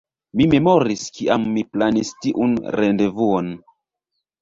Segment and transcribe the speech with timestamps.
[0.39, 3.57] Mi memoris kiam ni planis tiun rendevuon